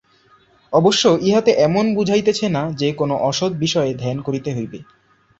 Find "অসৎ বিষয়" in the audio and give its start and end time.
3.29-3.89